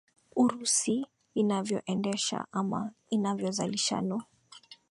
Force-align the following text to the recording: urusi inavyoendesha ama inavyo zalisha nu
urusi 0.41 1.05
inavyoendesha 1.41 2.37
ama 2.59 2.81
inavyo 3.15 3.49
zalisha 3.57 3.97
nu 4.07 4.17